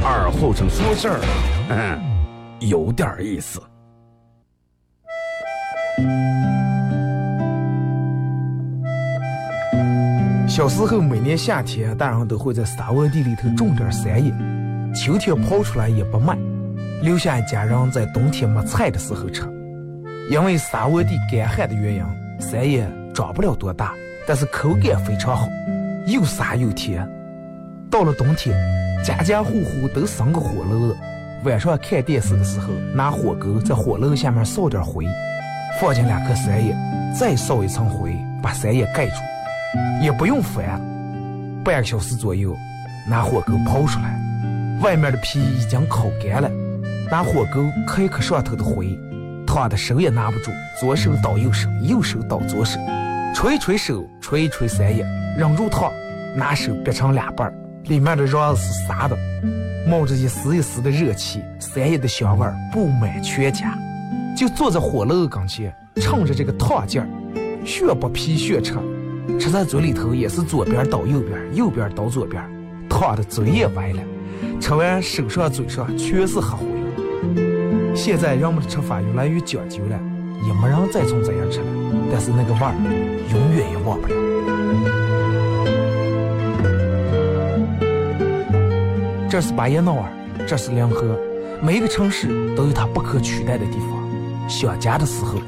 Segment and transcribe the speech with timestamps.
[0.00, 1.20] 二后生说事儿，
[1.68, 2.00] 嗯，
[2.60, 3.60] 有点意思。
[10.48, 14.30] 小时候每年夏天，大人都会在沙窝地里头种点山野，
[14.94, 16.36] 秋天刨出来也不卖，
[17.02, 19.42] 留下家人在冬天没菜的时候吃。
[20.30, 22.04] 因为沙窝地干旱的原因，
[22.40, 23.94] 山野长不了多大，
[24.26, 25.48] 但是口感非常好，
[26.06, 27.08] 又沙又甜。
[27.90, 28.54] 到了冬天，
[29.02, 30.94] 家家户户都生个火炉，
[31.42, 35.04] 晚上看电视的时候，拿火钩在火炉下面烧点灰，
[35.80, 36.72] 放进两颗山叶，
[37.18, 39.14] 再烧一层灰，把山叶盖住。
[40.00, 40.80] 也不用翻，
[41.64, 42.56] 半个小时左右，
[43.08, 44.16] 拿火钩刨出来，
[44.82, 46.48] 外面的皮已经烤干了，
[47.10, 48.96] 拿火钩磕一磕上头的灰，
[49.44, 52.78] 烫的手也拿不住，左手倒右手，右手倒左手，
[53.34, 55.04] 吹吹手，吹吹三叶，
[55.36, 55.90] 忍住烫，
[56.36, 57.52] 拿手掰成两半，
[57.84, 59.16] 里面的瓤是沙的，
[59.88, 63.76] 冒着一丝一丝的热气，三叶的香味布满全家，
[64.36, 67.08] 就坐在火炉跟前，趁着这个烫劲儿，
[67.64, 68.74] 学剥皮学吃。
[69.38, 72.42] 吃在嘴里头也是左边倒右边，右边倒左边，
[72.88, 74.02] 烫的嘴也歪了。
[74.60, 76.64] 吃完手上嘴上全是黑灰。
[77.94, 80.00] 现在人们的吃法越来越讲究了，
[80.46, 81.66] 也没人再从这样吃了。
[82.12, 82.74] 但是那个味儿
[83.32, 84.14] 永远也忘不了。
[89.32, 90.12] 这是巴彦淖尔，
[90.46, 91.18] 这是临河，
[91.62, 94.46] 每一个城市都有它不可取代的地方。
[94.46, 95.38] 想家的时候，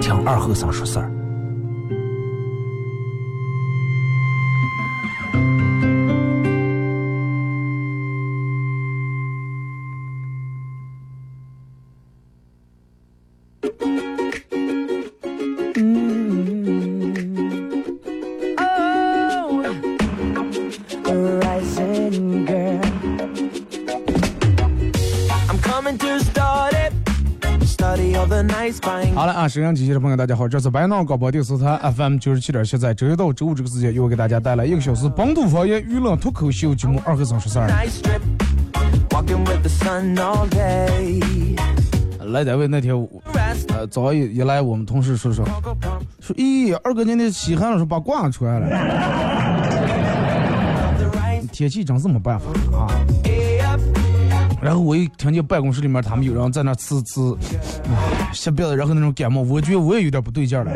[0.00, 1.12] 听二后生说事儿。
[29.14, 37.68] 好了啊，沈阳机器的朋友，大家好，这是白闹广播电视台 FM 九十七点七，在周一到周五这个时间，又会给大家带来一个小时本土方言娱乐脱口秀节目《二和尚说事儿》。
[42.26, 42.94] 来单位那天，
[43.68, 45.44] 呃，早一一来，我们同事说说，
[46.20, 48.68] 说，咦，二哥今天稀罕了，说把褂穿了。
[51.50, 52.86] 天气真是没办法啊。
[54.60, 57.36] 然后我一听见办公室里面他们有人在那呲呲，
[57.84, 60.72] 唉，下鼻子，然后那种感冒，我觉得我也有点不对劲了。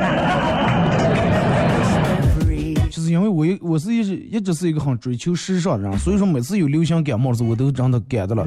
[2.90, 8.44] 就是因为我一我是一直一直是一个很追求时尚的人，所以说每次有流行感冒的时候，我都让他感的了。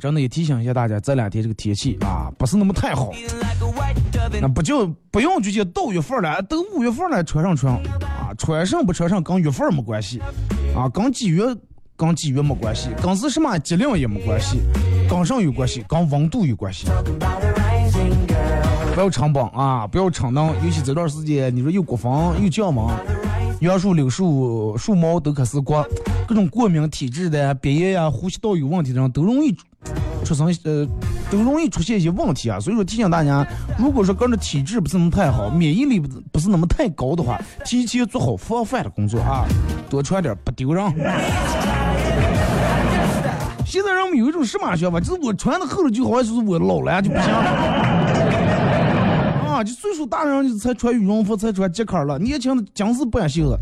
[0.00, 3.12] 真的也提醒一下大家，这两天这个天气啊，不是那么太好。
[4.40, 10.20] 那不就不用直接到月份了，都五月份了，穿上穿啊，穿上不穿上跟月份没关系。
[10.74, 11.44] 啊，跟几月
[11.96, 14.60] 跟几月没关系，跟是什么节令也没关系，
[15.08, 16.86] 跟上有关系，跟温度有关系。
[18.94, 22.88] 不要撑帮啊，不要撑冷，尤其这段时间，你说又刮风又降温，
[23.60, 25.86] 杨树、柳树、树毛都可是过，
[26.26, 29.54] 各种过敏体质的、鼻炎呀、呼吸道有问题的人都容易
[30.24, 30.86] 出生呃，
[31.30, 32.60] 都容易出现一些问题啊。
[32.60, 33.46] 所以说提醒大家，
[33.78, 39.44] 如果说个人的体质不是那么太好，免疫力不不是那么太高的话，提前做好防范的工作啊，
[39.88, 40.84] 多穿点不丢人。
[43.66, 47.38] 现在人们有一种什么想法，就是我穿的厚了就好像是我老了就不行了。
[49.46, 52.18] 啊，就岁数大人才穿羽绒服，才穿夹克了。
[52.18, 53.58] 年轻的僵是不敢袖子。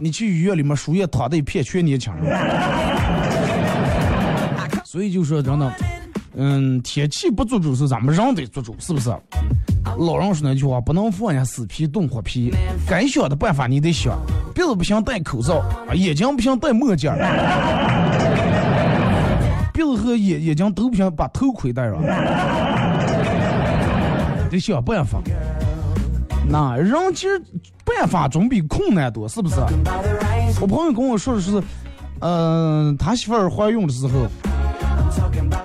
[0.00, 2.24] 你去医院里面输液，躺的一片全年轻人。
[4.90, 5.72] 所以就说真的，
[6.34, 9.08] 嗯，天气不做主是咱们人得做主，是不是？
[9.96, 12.52] 老人说那句话，不能放下死皮动活皮，
[12.88, 14.18] 该想的办法你得想。
[14.52, 15.58] 鼻子不行戴口罩，
[15.88, 17.08] 啊，眼睛不行戴墨镜，
[19.72, 22.02] 鼻子和眼眼睛都不行把头盔戴上，
[24.50, 25.20] 得想办法。
[26.48, 27.40] 那人其实
[27.84, 29.54] 办法总比困难多，是不是？
[30.60, 31.62] 我朋友跟我说的是，
[32.18, 34.26] 嗯，他媳妇儿怀孕的时候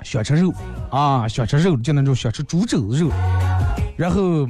[0.02, 0.52] 想吃肉
[0.90, 3.10] 啊，想吃肉，就那种想吃猪肘子肉，
[3.96, 4.48] 然后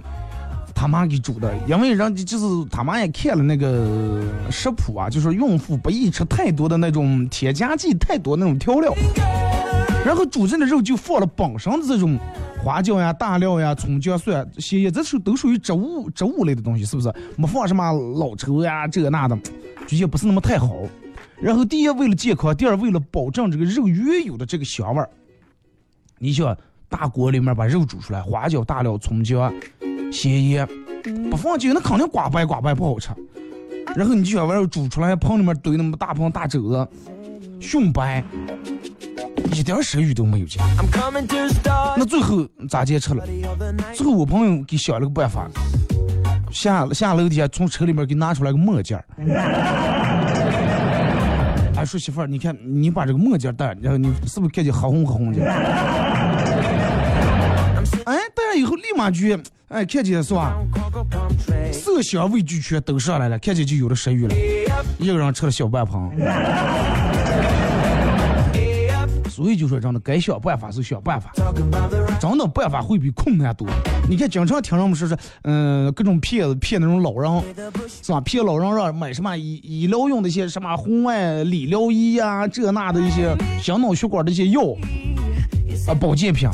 [0.75, 8.93] 他妈给煮的，因为人家就是他妈也看了那个食谱啊，就说孕妇不宜吃太多的那种添加剂，太多那种调料，
[10.05, 12.19] 然后煮这的肉就放了本身的这种。
[12.65, 17.13] 花椒呀、大料呀、葱姜蒜、咸盐，这是都属于植物植物类的东西，是不是？
[17.37, 19.39] 没放什么老抽呀，这那的，
[19.87, 20.75] 就也不是那么太好。
[21.41, 25.09] 然后第一为了健康，第二为了保证这个肉原有的这个香味儿，
[26.19, 26.57] 你想
[26.89, 29.53] 大锅里面把肉煮出来，花椒、大料、葱姜、
[30.13, 30.69] 咸盐，
[31.31, 33.11] 不放酒那肯定刮白刮白不好吃。
[33.95, 36.89] 然后你就想把肉煮出来，盆里面堆那么大盆大肘子，
[37.61, 38.25] 熊白。
[39.53, 40.47] 一点食欲都没有，
[41.97, 43.25] 那最后咋接吃了？
[43.95, 45.49] 最后我朋友给想了个办法，
[46.51, 49.05] 下下楼底下从车里面给拿出来个墨镜儿。
[51.87, 55.45] 说媳妇儿，你看你把这个墨镜戴，然后你是不是看见黑红黑红的？
[58.05, 59.39] 哎，戴上以后立马就，
[59.69, 60.57] 哎，看见是吧？
[61.73, 64.35] 色香味俱全都上来了，看见就有了食欲了。
[64.99, 66.11] 一个人吃了小半盆。
[69.37, 71.31] 所以就说真的，该想办法是想办法，
[72.19, 73.69] 真的办法会比困难多。
[74.09, 77.31] 你看，经常听人们说是，嗯，各种骗子骗那种老人，
[78.03, 78.21] 是吧？
[78.23, 84.63] 骗老人让买什么医医疗用的一些什么红外理疗仪呀，这那的一些心脑血管的一些药
[85.87, 86.49] 啊，保健品。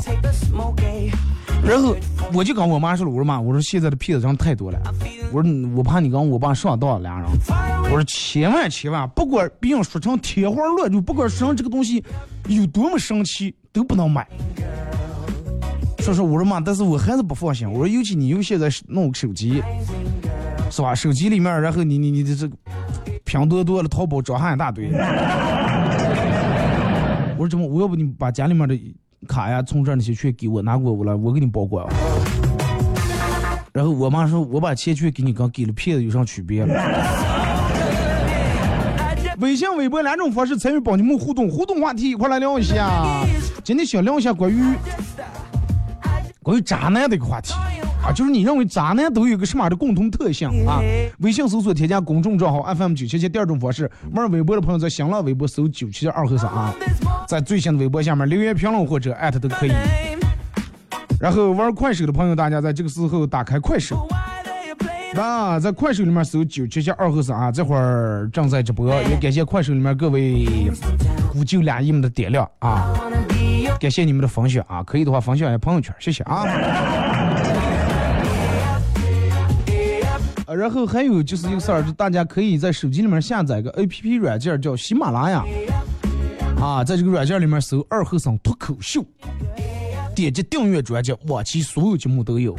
[1.65, 1.95] 然后
[2.33, 4.77] 我就跟我妈说了，我说妈，我说现在的骗子真太多了，
[5.31, 7.29] 我说我怕你跟我爸上当俩人，
[7.85, 12.03] 我说千万千万，不管别人说成天花乱坠，不管说成这个东西
[12.47, 14.27] 有多么神奇，都不能买。
[15.99, 19.63] 说说我说妈，但是我还是不放心，我说尤其你又现在弄个手机，
[20.69, 20.93] 是吧？
[20.93, 22.55] 手机里面，然后你你你的这个
[23.23, 24.91] 拼多多的淘宝账号一大堆。
[27.37, 27.65] 我说怎么？
[27.65, 28.77] 我要不你把家里面的。
[29.27, 31.85] 卡呀，从这那些全给我拿过我了，我给你保管。
[33.71, 36.65] 然后我妈说，我把钱全给你，刚给了骗子有啥区别？
[39.39, 43.25] 微信、微博两种方式参与帮你们互动，互动话题一块来聊一下。
[43.63, 44.61] 今天想聊一下关于
[46.43, 47.53] 关于渣男的一个话题。
[48.03, 50.81] 啊，就是你认为渣男都有个什么的共同特性啊？
[51.19, 56.75] 微信搜索添加公众账号 FM 九七七，第二种方式，玩微博的朋友在新浪微博搜九七七二和尚啊，
[57.29, 59.71] 在最新的微博下面留言评论或者艾特都可以。
[61.17, 64.05] 然后玩快手的朋友，大家在这个时候打开快手，
[65.13, 70.45] 那，在快手里面搜九七七二和尚啊，这会儿正在直播，也感谢快手里面各位
[71.35, 72.93] 五九两亿们的点亮啊，
[73.79, 76.45] 感谢你们的分享啊，可以的话分享一下朋友圈，谢谢啊。
[80.47, 85.43] 然后还有就是一个事儿，就大家可以在手机里面下载个 A P P 软件，叫喜马拉雅，
[86.61, 89.03] 啊，在这个软件里面搜“二和尚脱口秀”，
[90.15, 92.55] 点击订阅专辑，往期所有节目都有。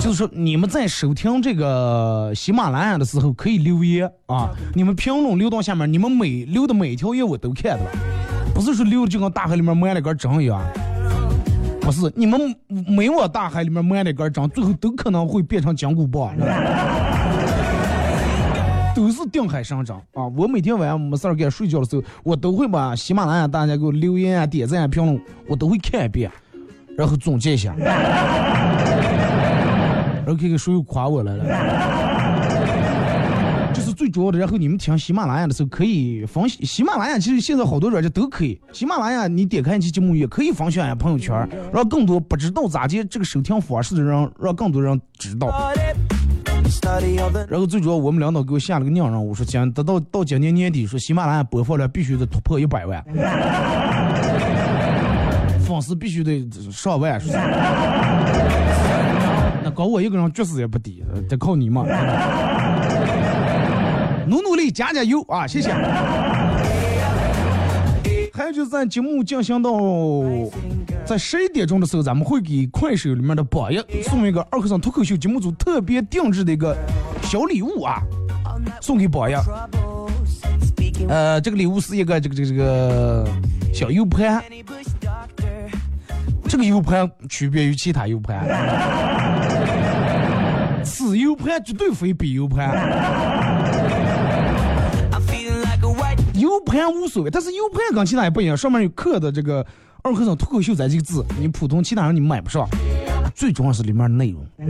[0.00, 7.84] 就是说，你们在收听这个喜马拉雅的时候，可以留言啊，你们评论留到下面，你们每留的每一条言我都看的，
[8.56, 10.58] 不是说溜的就跟大海里面埋了根针一样。
[11.82, 16.34] 不是，你们没往大海里面埋那根针，最后都可能会变成金箍棒，
[18.96, 20.24] 都是定海神针啊！
[20.34, 26.30] 我每天晚上没事儿干睡觉的时候，我都会把喜马拉雅大家给我留言啊、点赞啊、评论，我都会看一遍，
[26.96, 27.94] 然后总结一下， 然
[30.26, 31.44] 后看看谁又夸我来了。
[33.96, 36.62] 最主要的，然后你们听喜马拉雅的时候可以分享。
[36.64, 38.60] 喜马拉雅其实现在好多软件都可以。
[38.72, 45.72] 喜马拉雅你点开一期节目也可以分享下朋友圈，让更多不知道咋接这个收听方式的人，让更多人知道。
[47.48, 53.02] 然后最主要，我们领导给我下了个命令我说今得到到今年年底，说喜马拉雅播放量必须得突破一百万，
[55.66, 57.20] 粉丝必须得上万。
[59.64, 61.84] 那搞我一个人确实也不低，得靠你嘛。
[64.26, 65.46] 努努力，加加油啊！
[65.46, 65.70] 谢谢。
[68.34, 69.70] 还有就是在节目进行到
[71.06, 76.76] 在十一点钟的时候，咱们会给快手里面的榜一送一个二和尚脱口秀节目组特别定制的一个
[77.22, 78.02] 小礼物啊，
[78.80, 79.34] 送给榜一。
[81.08, 83.26] 呃，这个礼物是一个这个这个这个
[83.72, 84.42] 小 U 盘，
[86.48, 88.44] 这个 U 盘区别于其他 U 盘，
[90.84, 93.85] 此 U 盘绝对非彼 U 盘。
[96.66, 99.64] 盘无所谓，但是 U 盘跟其他也不一样，上面有刻的这个
[100.02, 102.68] 二和尚脱口秀这几个字，你普通其他人你买不上。
[103.34, 104.44] 最重要是里面的内容。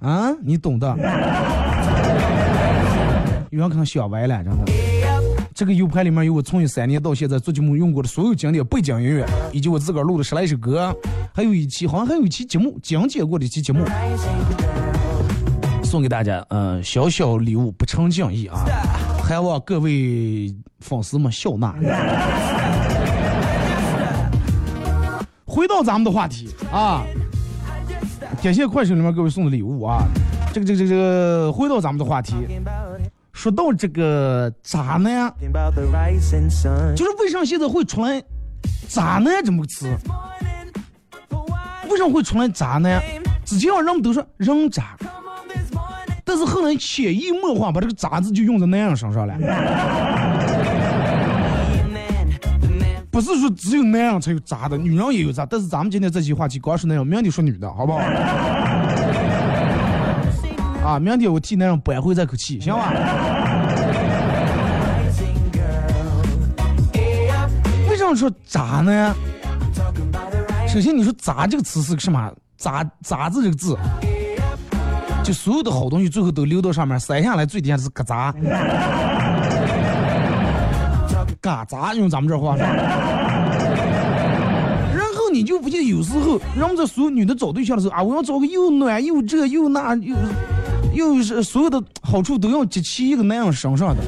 [0.00, 0.88] 啊，你懂的。
[3.50, 4.72] 有人可能想歪了，真的。
[5.54, 10.92] 这个 U 盘里面有我从一三年到现在做节目用过的所有经典背景音乐，以及我自个儿录的十来首歌，
[11.34, 13.84] 还有一期好像还有一期节目讲解过的一期节目，
[15.84, 16.44] 送给大家。
[16.48, 18.64] 嗯，小小礼物不成敬意啊，
[19.22, 21.74] 还望各位粉丝们笑纳。
[25.46, 27.04] 回到咱们的话题啊，
[28.42, 30.02] 感谢快手里面各位送的礼物啊，
[30.52, 32.34] 这个这个这个，回到咱们的话题。
[33.32, 35.32] 说到这个渣男，
[36.94, 38.22] 就是为啥现在会出来
[38.88, 39.86] “渣男”这么个词？
[41.88, 43.02] 为什么会出来“渣男”？
[43.44, 44.96] 之前人们都说人渣，
[46.24, 49.34] 但是后来潜移默化把这个“渣”字就用在男人身上了。
[53.10, 55.44] 不是说只有男人才有渣的，女人也有渣。
[55.44, 57.98] 但是咱们今天这期话题光说男人，明天说女的，好不好？
[60.84, 62.92] 啊，明天我替男人扳回这口气，行吧？
[67.90, 69.14] 为什么说渣呢？
[70.66, 73.76] 首先，你说“渣”这个词是个什么？“渣”“渣”字这个字，
[75.22, 78.34] 就所有的好东西最后都流到上面，塞下来最底下是“嘎杂”。
[81.40, 82.64] 嘎杂用咱们这话说。
[84.94, 90.16] 然后你就不记得有时候，人们在所有女的找对象的时候啊，我要找个又暖又这又那又。
[90.94, 94.02] 又是所有的好处都要集齐一个男人身上的，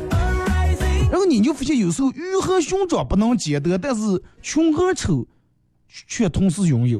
[1.10, 5.26] 然后你就发现有时候鱼和熊掌不能兼得，但是穷和丑
[5.88, 6.98] 却同时拥有，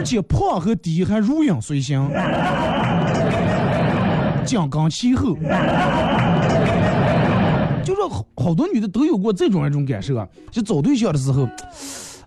[0.00, 2.10] 而且胖和低还如影随形，
[4.46, 5.36] 讲刚其后，
[7.84, 11.46] 就说好好多女的都有过这种一种感受啊，就找对象的时候，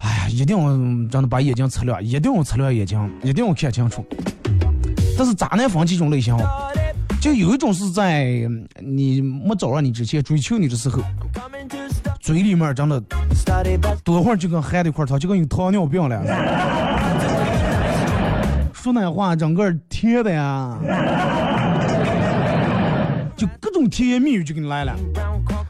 [0.02, 0.68] 哎呀，一定要
[1.10, 4.06] 真的把眼睛擦亮，一定要擦亮眼睛，一定要看清楚。
[5.18, 6.38] 但是渣男分几种类型，
[7.20, 8.48] 就有一种是在
[8.82, 11.02] 你没找上你之前追求你的时候，
[12.22, 13.02] 嘴里面真的
[14.04, 16.22] 多会儿就跟含的一块糖，就跟有糖尿病了。
[18.84, 20.78] 说那话整个甜的呀，
[23.34, 24.94] 就各种甜言蜜语就给你来了，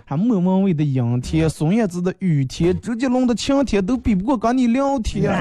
[0.03, 5.31] 还莫文蔚的阴天，孙燕姿的雨天，周杰伦的晴天都比不过跟你聊天。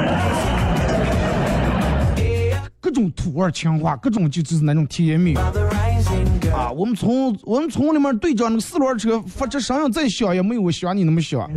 [2.79, 5.37] 各种土味情话，各种就就是那种甜言蜜语
[6.55, 6.71] 啊！
[6.77, 11.49] 我们村我们村里面队长那个四轮车，发这声音再小也没有我想你那么小。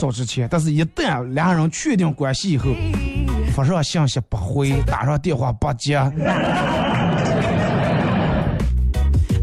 [0.00, 2.70] 早之前，但是一旦两人确定关系以后，
[3.54, 6.00] 发上信息不回，打上电话不接，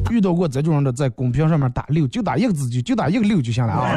[0.09, 3.87] 遇到过这种人的，在公屏上面打六，就打一个字就就打一个六就行了啊。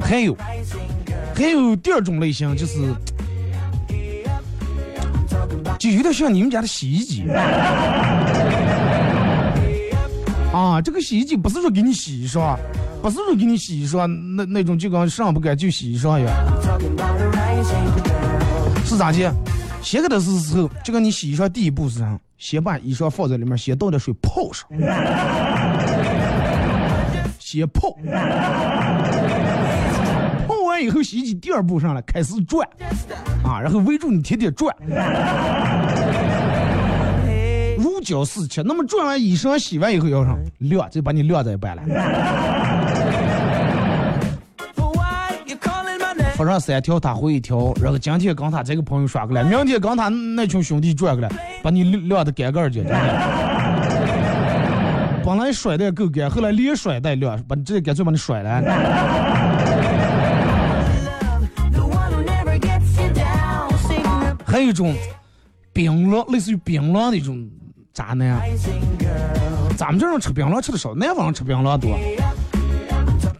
[0.00, 0.36] 还有，
[1.36, 2.92] 还有第二种类型，就是，
[5.78, 7.22] 就有点像你们家的洗衣机。
[10.52, 12.56] 啊，这个洗衣机不是说给你洗衣裳，
[13.02, 16.32] 不是说给你洗衣裳，那那种就跟上不干就洗衣裳一样。
[18.84, 19.32] 是咋的？
[19.82, 22.18] 先给它是时候，就跟你洗衣裳第一步是啥？
[22.38, 24.68] 先把衣裳放在里面，先倒点水泡上，
[27.38, 27.96] 先泡。
[30.46, 32.66] 泡完以后洗衣机第二步上来开始转，
[33.44, 34.74] 啊，然后围住你天天转，
[38.06, 38.62] 胶似漆。
[38.64, 41.82] 那么转完衣裳洗完以后要上晾，就把你晾在一半了。
[46.36, 51.30] 发上三条他回一条，然后今天跟他这个朋友耍过来，明天跟他那群兄弟转过来，
[51.64, 52.94] 把你晾的干干净净。
[55.24, 58.62] 本来甩的够干，后来连甩带晾，把直接干脆把你甩了。
[64.44, 64.94] 还有一种
[65.72, 67.48] 槟榔，类似于槟榔的一种
[67.96, 68.38] 渣男。
[69.74, 71.98] 咱们这种吃槟榔吃的少，南方人吃槟榔多。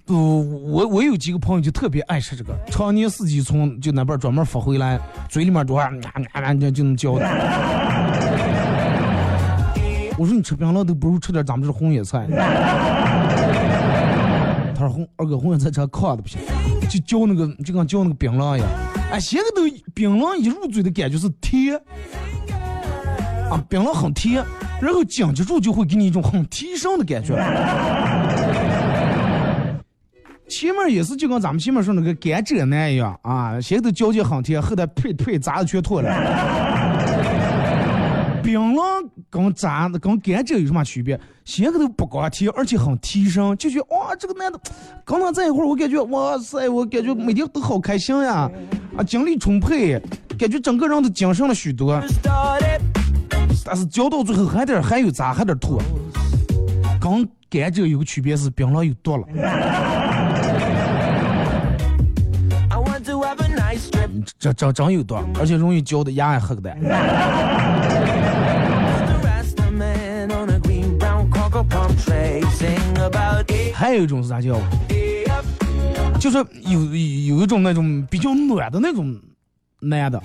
[0.06, 4.98] 呃，我我有几个朋友就特别爱吃这个，常年四季从就那边专门发回来，
[5.28, 7.26] 嘴里面多啊啊啊就就能嚼的。
[10.16, 12.26] 我说你吃槟榔都不如吃点咱们这红叶菜。
[14.74, 16.40] 他说红二哥红叶菜吃炕的不行，
[16.88, 18.68] 就嚼那个就跟嚼那个槟榔一样。
[19.10, 21.78] 哎，现在都槟榔一入嘴的感觉是甜，
[23.50, 24.44] 啊，槟榔很甜，
[24.80, 27.34] 然后紧接住就会给你一种很提神的感觉。
[30.48, 36.08] 前面也是就跟咱们前面说那个甘蔗男一样啊，先头交接很甜，后头呸呸渣子全脱了。
[38.44, 38.80] 槟榔
[39.28, 41.18] 跟渣跟甘蔗有什么区别？
[41.44, 44.60] 先头不光甜，而且很提神，就觉得哇，这个男的
[45.04, 48.48] 跟他在一块儿，我感觉哇塞，我感觉每天都好开心呀，
[48.96, 50.00] 啊，精力充沛，
[50.38, 52.00] 感觉整个人都精神了许多。
[53.64, 55.80] 但是嚼到最后还得还有渣，还得吐。
[57.00, 59.26] 跟甘蔗有个区别是槟榔有毒了。
[64.38, 66.76] 这这真有毒，而且容易嚼的牙也黑的。
[73.74, 74.58] 还有一种是啥叫？
[76.18, 79.14] 就是有有一种那种比较暖的那种
[79.80, 80.20] 男的，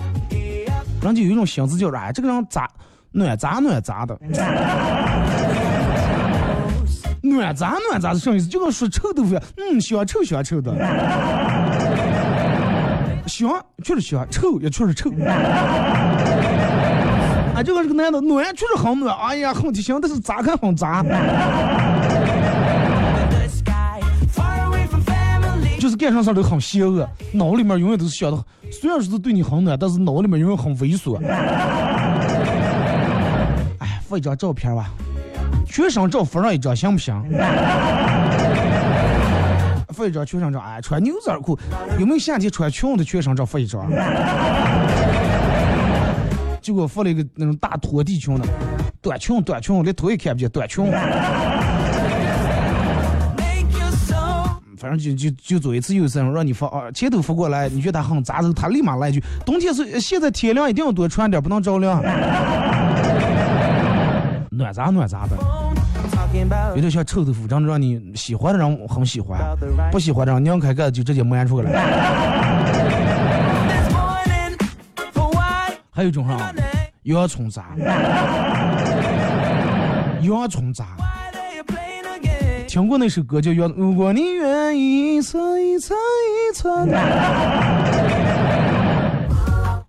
[1.02, 2.10] 人家有一种心思叫啥？
[2.10, 2.68] 这个人咋
[3.12, 4.18] 暖咋暖咋的？
[7.20, 8.48] 暖咋暖咋是什么意思？
[8.48, 10.74] 就跟说臭豆腐一样，嗯，香臭香臭的。
[13.26, 13.48] 香
[13.84, 15.10] 确实香，臭也确实臭。
[17.54, 21.04] 啊，就跟这个男的暖确实很暖，哎呀，很贴心，但是咋看很渣。
[25.78, 28.38] 就是干啥事都很邪恶，脑里面永远都是想的，
[28.70, 31.18] 虽然说是对你很暖，但是脑里面永远很猥琐。
[34.12, 34.90] 发一张照片吧，
[35.64, 37.14] 全身照发上一张行不行？
[39.88, 41.58] 发一张全身照，哎，穿牛仔裤，
[41.98, 43.88] 有没有夏天穿裙子全身照发一张？
[46.60, 48.44] 结果发了一个那种大拖地裙的，
[49.00, 50.84] 短裙短裙，连头也看不见，短裙。
[54.76, 62.02] 反正就就就做一次又一次，让你发啊，前头发过来，你觉得他很杂的，他立马来一句：冬天是现在天凉，一定要多穿点，不能着凉。
[64.62, 65.36] 暖咋暖咋的，
[66.76, 69.40] 有点像臭豆腐，真的让你喜欢的人很喜欢，
[69.90, 71.80] 不喜欢的人拧开盖子就直接闷出来了。
[75.90, 76.52] 还有一种哈，
[77.02, 77.64] 洋葱渣，
[80.20, 80.86] 洋葱渣。
[82.68, 86.88] 听过那首歌叫《如如果你愿意一层一层一层》。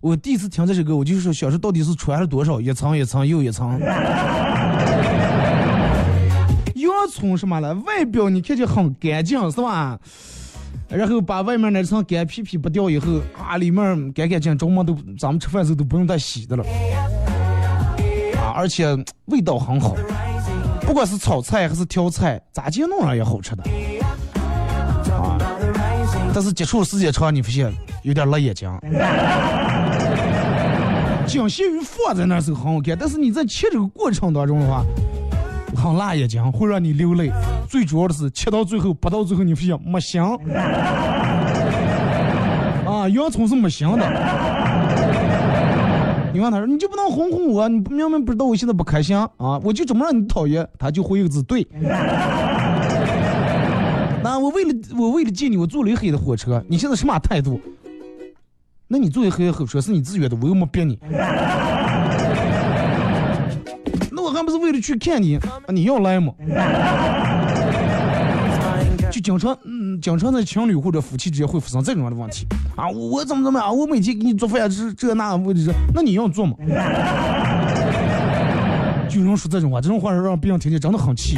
[0.02, 3.80] 我第一次听这首歌，我就说小时候到底是穿了多少一层一层又一层。
[7.14, 7.76] 洋葱什么了？
[7.86, 10.00] 外表你看就很干净是吧？
[10.90, 16.64] 然后把外面那层干皮皮剥掉以后，啊，里面干干净，周末都咱们吃饭时候都不用再洗的了。
[18.38, 18.88] 啊，而且
[19.26, 19.96] 味道很好。
[20.82, 23.64] 不管是炒菜还是挑菜，咋接弄上也好吃的。
[25.14, 25.38] 啊，
[26.34, 27.72] 但是接触时间长，你发现
[28.02, 28.70] 有点辣眼睛。
[31.26, 34.84] 仅限于放在那时候很好看，但是你在切这个过程当中的话，
[35.76, 37.32] 很辣眼睛，会让你流泪。
[37.68, 40.38] 最主要的是切到最后，剥到最后，你发现没香。
[42.86, 44.06] 啊，洋葱是没香的。
[46.34, 47.70] 你问他说，你就不能哄哄我？
[47.70, 49.30] 你不明不知道我现在不开心啊？
[49.64, 51.68] 我就这么让你讨厌，他就回一个字对。
[54.24, 57.60] 那我为了我为了见你，我坐了一黑的火车，你现在什么态度？
[58.88, 60.98] 那你坐一黑的火车是你自愿的，我又没逼你。
[64.84, 65.40] 去看你？
[65.70, 66.34] 你要来吗？
[69.10, 72.90] 就经常，嗯，经常在情侣或者夫妻之间会发生这种样的问题啊！
[72.90, 73.78] 我怎么怎么样？
[73.78, 76.56] 我每天给你做饭这这那，我就是那你要做吗？
[79.08, 81.38] 就能说这种话，这种话让别人听见真的很气。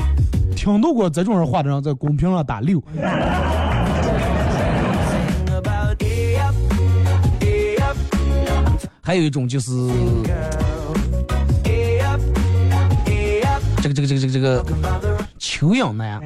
[0.56, 2.82] 听到过这种人话的人，在公屏上打六。
[9.02, 9.70] 还有一种就是，
[13.86, 14.66] 这个这个这个这个这个
[15.38, 16.20] 求养男。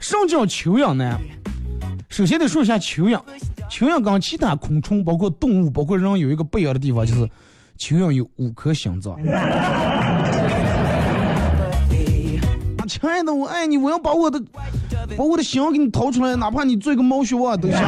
[0.00, 1.18] 什么叫蚯蚓呢？
[2.08, 3.20] 首先得说一下蚯蚓。
[3.68, 7.28] 蚯蚓跟其他昆虫，包括动物，包括人有一个不一样的地方，就是
[7.78, 9.14] 蚯蚓有五颗心脏。
[12.86, 14.40] 亲爱的，我爱你，我要把我的
[15.16, 17.78] 把我的心给你掏出来，哪怕你做一个猫血旺都行。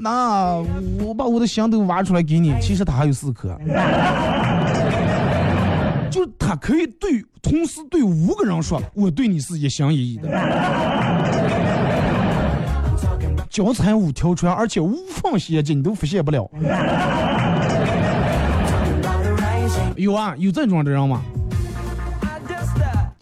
[0.00, 0.66] 那我
[1.16, 3.56] 把我的心都挖出来给你，其实他还有四颗。
[6.10, 10.28] 就他可以对同时对五个人说，我对你是一心一意的。
[13.50, 16.48] 脚踩五条船，而且无缝衔接，你都发现不了。
[19.96, 21.22] 有啊，有这种的人吗？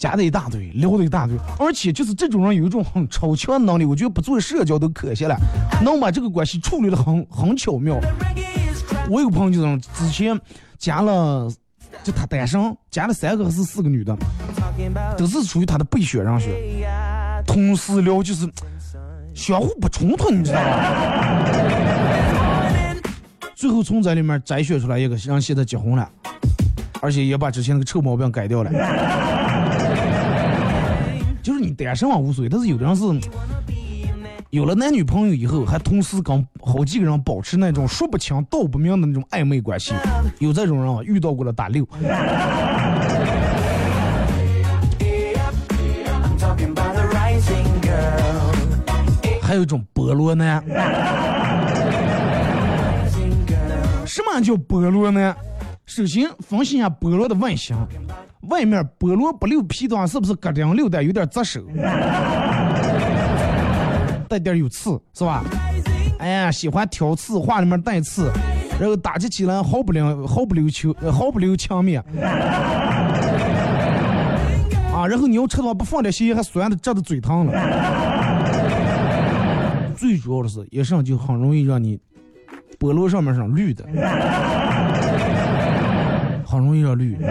[0.04, 5.34] 加的一大堆，聊的一大堆，而且就是这种人有一种很超强的能力，我觉得不做社交都可惜了，
[5.82, 7.98] 能把这个关系处理的很很巧妙。
[9.08, 10.38] 我有个朋友就是之前
[10.76, 11.50] 加了。
[12.02, 14.14] 就他单身，加了三个还是四个女的，
[15.16, 16.52] 都是属于他的备选人选，
[17.46, 18.46] 同时聊就是
[19.32, 21.46] 相互不冲突，你知道吧？
[23.54, 26.10] 最后从这里面摘选出来一个，让现在结婚了，
[27.04, 28.70] 而且也把之前那个臭毛病改掉了。
[31.42, 33.04] 就是你单身嘛无所谓，但是有的人是
[34.48, 39.92] 有了男女朋友以后，还同时跟好几个人保持那种说不清道不明的那种暧昧关系，
[40.38, 41.86] 有这种人啊，遇到过了打六。
[49.42, 50.64] 还有一种菠萝男，
[54.06, 55.36] 什么叫菠萝呢？
[55.86, 57.76] 首先分析一下菠萝的外形，
[58.48, 61.60] 外面菠萝不留皮的话，是不是咯顶溜的，有点扎手，
[64.26, 65.44] 带点有刺，是吧？
[66.18, 68.32] 哎呀，喜欢挑刺，话里面带刺，
[68.80, 72.02] 然后打击起来毫不留毫不留情，毫不留情面。
[74.94, 77.52] 啊，然后你要吃的话，不放点咸，还酸的，扎的嘴疼了。
[79.96, 82.00] 最主要的是，一上就很容易让你
[82.78, 83.84] 菠萝上面上绿的。
[86.54, 87.16] 很容易让绿。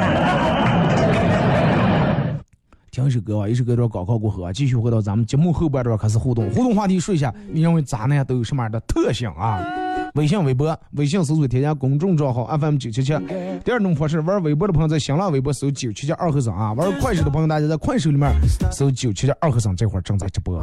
[2.92, 6.48] 听一首歌吧，一首歌段广告过后啊，继续回到咱们节目后半段开始互动。
[6.52, 9.66] 互动话题说一下，你认为渣男都有什么样的特性啊？
[10.14, 13.18] 微信、微博，微信搜索添加公众账号 FM 九七七。
[13.66, 18.32] 第二种方式，玩微博的朋友在新浪微博搜九七七二和尚啊，玩快手的朋友大家在快手里面
[18.72, 20.62] 搜九七七二和尚，这会儿正在直播。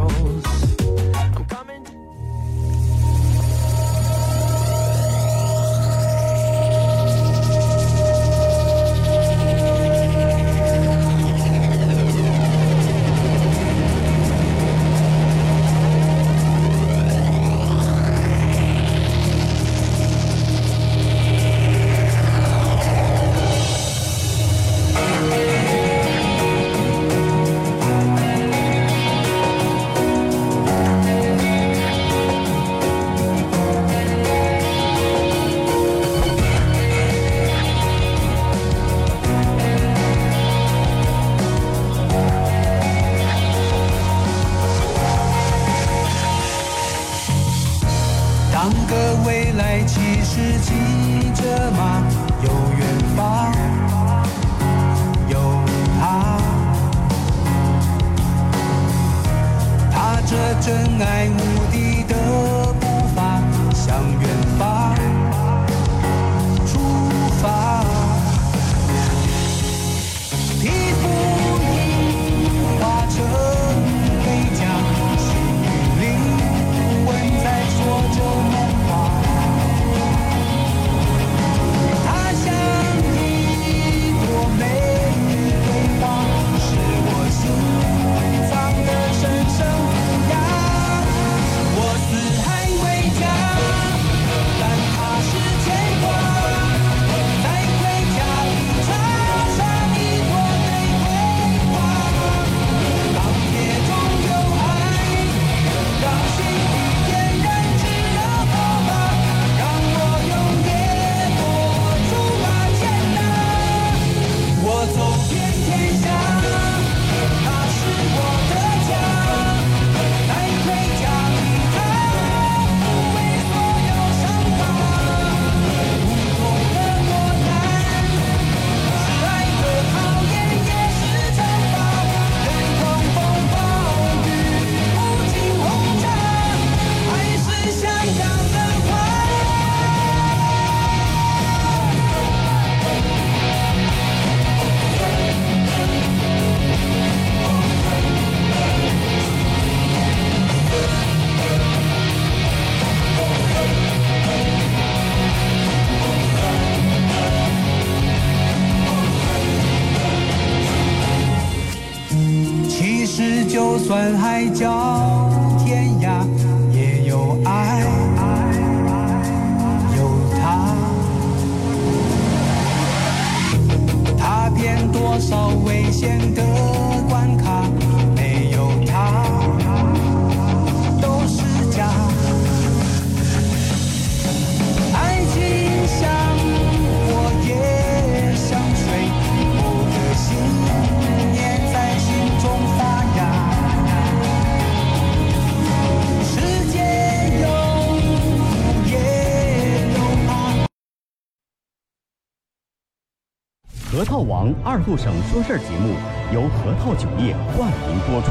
[204.01, 205.95] 核桃王二后省说事儿节目
[206.33, 208.31] 由核桃酒业冠名播出，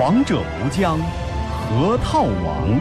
[0.00, 0.98] 王者无疆，
[1.68, 2.80] 核桃王。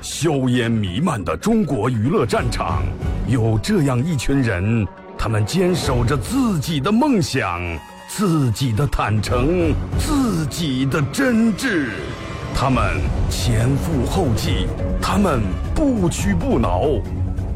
[0.00, 2.82] 硝烟弥漫的中国娱乐战场，
[3.28, 4.84] 有这样一群人，
[5.16, 7.60] 他们坚守着自己的梦想，
[8.08, 11.90] 自己的坦诚，自己的真挚。
[12.60, 12.82] 他们
[13.30, 14.66] 前赴后继，
[15.00, 15.42] 他们
[15.76, 17.00] 不屈不挠，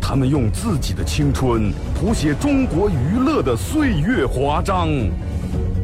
[0.01, 4.89] 他们用自己的青春谱写中国娱乐的岁月华章。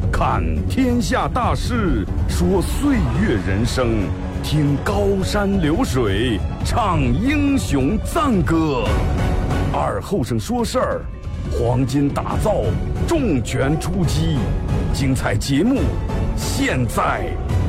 [0.09, 4.07] 看天下大事，说岁月人生，
[4.41, 8.85] 听高山流水，唱英雄赞歌。
[9.73, 11.01] 二后生说事儿，
[11.51, 12.61] 黄金打造，
[13.05, 14.37] 重拳出击，
[14.93, 15.81] 精彩节目
[16.37, 17.25] 现在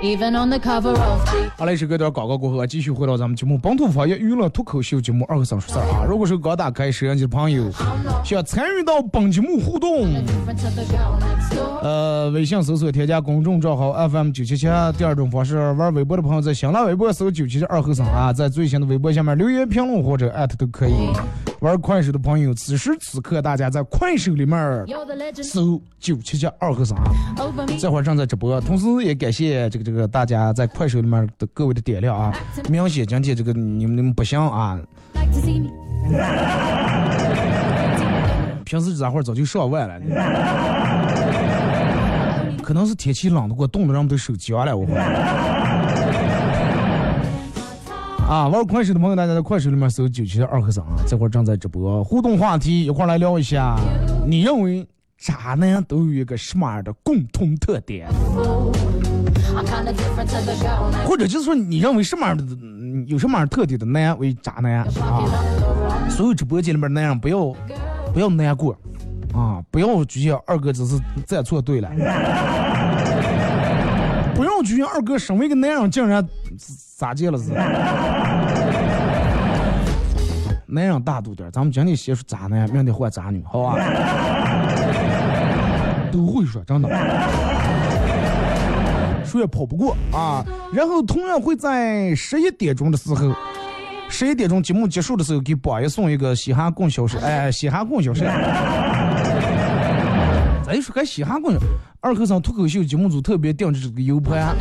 [0.00, 6.04] Even on the cover of the 好嘞，一首歌段广告过后，继续回到咱们节目本土方言娱乐脱口秀节目《二和三说事儿》啊。
[6.08, 7.68] 如果是刚打开摄像机的朋友，
[8.24, 10.06] 想参与到本节目互动.
[11.82, 14.68] 呃，微信搜索添加公众账号 FM 九七七。
[14.96, 20.92] 第二种方式，玩微博的朋友在新浪微博搜九七七二和尚啊，在最新的微博下面留言评论或者艾特都可以。
[21.60, 24.86] 玩快手的朋友，此时此刻大家在快手里面
[25.42, 27.10] 搜九七七二和尚啊。
[27.78, 32.32] 这会儿正在直播，同时也感谢这个这个大家在快手里面的各位的点亮啊。
[32.68, 34.78] 明显讲解这个你们你们不行啊.
[38.64, 40.00] 平时这会儿早就上万了，
[42.62, 45.57] 可能是天气冷的过，冻得让我们都手僵了，我怀疑。
[48.28, 53.74] 啊，玩快手的朋友，大家在快手里面搜“九七二和尚”啊，这会儿正在直播，互动话题，一块来聊一下，
[54.26, 54.86] 你认为
[55.16, 58.06] 渣男都有一个什么样的共同特点？
[61.06, 62.44] 或者就是说，你认为什么样的
[63.06, 64.86] 有什么样特点的男为渣男啊？
[66.10, 67.54] 所有直播间里面那样不要
[68.12, 68.76] 不要难过
[69.32, 69.62] 啊！
[69.70, 71.88] 不要觉得二哥只是站错队了，
[74.38, 76.24] 不要觉得二哥身为一个男人竟然
[76.96, 77.50] 咋接了是？
[80.64, 83.74] 男人大度点，咱们今天先说渣男，明天换渣女，好吧？
[86.12, 86.88] 都会说，真的。
[89.24, 90.44] 谁也跑不过啊。
[90.72, 93.34] 然后同样会在十一点钟的时候，
[94.08, 98.24] 十一点钟节目结束的时候，给榜爷送一个嘻哈供销社，哎，嘻哈供销社。
[100.68, 101.58] 咱就说个嘻哈供销，
[101.98, 104.54] 二和尚脱口秀节目组特别定制这个 U 盘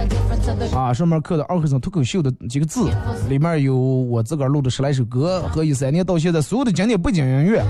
[0.73, 2.89] 啊，上面刻的二和尚脱口秀的几个字，
[3.27, 7.61] 里面有我自个儿录的十来首歌和一三年到现在所有的经典背景音乐，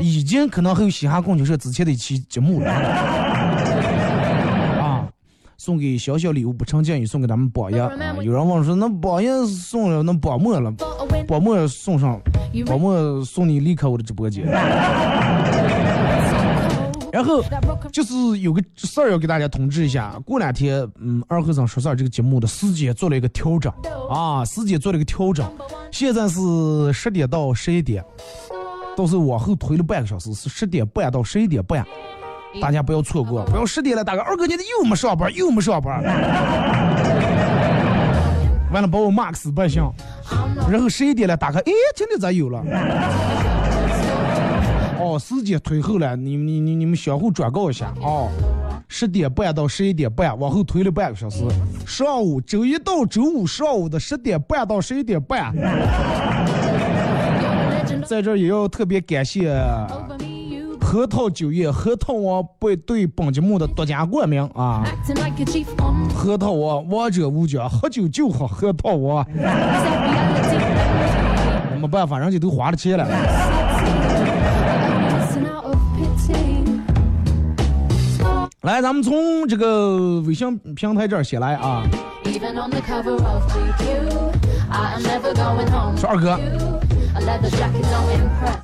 [0.00, 2.70] 已经可能还有嘻哈供销社之前的一期节目了。
[4.80, 5.08] 啊，
[5.58, 7.78] 送给小小礼物不成敬意，送给咱们榜爷。
[8.22, 11.26] 有人问说，那榜爷送了，那榜末了，for a win.
[11.26, 12.20] 榜末送上，
[12.64, 14.46] 榜末送你离开我的直播间。
[17.16, 17.42] 然后
[17.90, 23.72] 就是有个事儿要给大家通知一下，过两天，嗯，二和尚说事儿这个节目的时间做了一个调整。
[24.10, 25.50] 啊，时间做了一个调整，
[25.90, 28.04] 现在是十点到十一点，
[28.94, 31.82] 到时候往后推了半个小时，是十点半到十一点半，
[32.60, 36.02] 大家不要错过，不要十点了，大哥，二哥你又没上班，又没上班，
[38.70, 39.82] 完了把我骂死百姓，
[40.70, 42.62] 然后十一点了，打开，哎，今天咋有了？
[44.98, 48.28] 哦，时间推后了，你你你你们相互转告一下哦。
[48.88, 51.44] 十点半到十一点半，往后推了半个小时。
[51.86, 55.52] 上午周一到周五上午的十点半到十一点半，
[58.06, 59.52] 在这也要特别感谢
[60.80, 64.84] 核桃酒业核桃王对对本节目的独家冠名啊！
[66.14, 69.26] 核桃王王者无疆，喝酒就喝核桃王，
[71.80, 73.04] 没办法，人家都花了钱了。
[78.66, 81.84] 来，咱们从这个微信平台这儿写来啊。
[85.96, 86.36] 说二哥，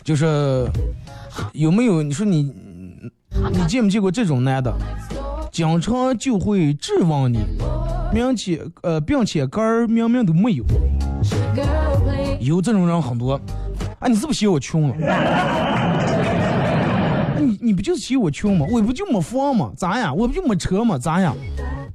[0.03, 0.69] 就是
[1.53, 2.03] 有没有？
[2.03, 2.53] 你说你
[3.53, 4.75] 你见没见过这种男的，
[5.53, 7.39] 经常就会质问你，
[8.13, 10.65] 并且呃，并且根儿明明都没有。
[12.41, 13.41] 有这种人很多，
[14.01, 14.97] 啊，你是不是嫌我穷了？
[17.63, 18.67] 啊你你不就是嫌我穷吗？
[18.69, 19.71] 我不就没房吗？
[19.77, 20.17] 咋样？
[20.17, 20.99] 我不就没车吗？
[20.99, 21.35] 咋样？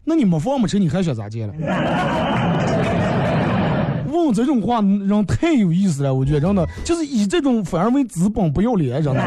[0.05, 1.53] 那你没房没车，你还想咋接了？
[4.09, 9.21] 问这种话人太有意思了，我觉得真的就是以这种反而为资本不要脸，真的。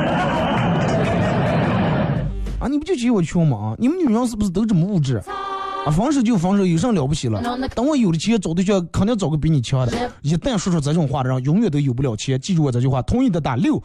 [2.59, 3.59] 啊，你不就嫌我穷吗？
[3.59, 5.23] 啊，你们女人是不是都这么物质？
[5.87, 7.41] 啊，分手就分手，有啥了不起了？
[7.75, 9.93] 等我有了钱找对象，肯定找个比你强的。
[10.23, 12.41] 一旦说出这种话的人，永远都有不了钱。
[12.41, 13.81] 记住我这句话，同意的打六。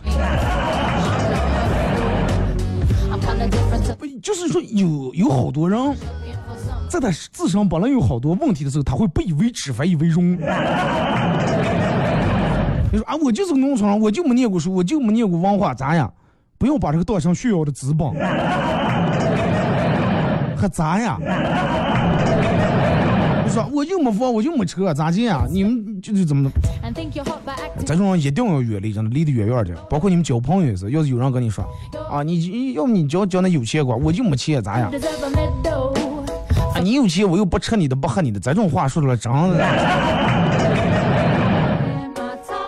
[4.26, 5.80] 就是说有有好多人，
[6.90, 10.32] 在他自身本来有好多问题的时候，他会不以为耻，反以为荣。
[12.92, 16.12] 你说啊，我就是个农村人，我就没念过书，我就没念过文化，咋样？
[16.58, 18.10] 不要把这个当成炫耀的资本，
[20.58, 21.20] 还咋呀？
[23.56, 25.46] 你说我就没房，我就没车，咋进啊？
[25.50, 26.52] 你们就是怎么
[26.84, 27.08] acting.
[27.86, 29.74] 这种人一定要远离，真的离得远远的。
[29.90, 31.64] 包括你们交朋友也是，要是有人跟你说
[32.12, 34.92] 啊，你要不你交交那有钱瓜，我就没钱，咋样.
[36.74, 39.66] 啊，你有钱，我又不吃你的，不喝你的，这种话说出来真的.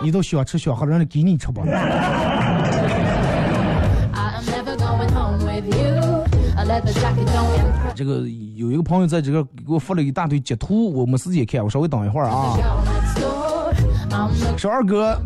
[0.00, 1.62] 你都想吃想喝，人家给你吃吧。
[1.66, 1.74] I
[4.14, 6.24] am never going home with you.
[6.56, 7.92] A leather jacket don't impress.
[7.94, 8.22] 这个
[8.58, 12.56] 有一个朋友在这个给我发了一大堆截图，我没时间看，我稍微等一会儿啊。
[12.56, 13.72] Girl next door.
[14.10, 15.16] I'm looking 说二哥，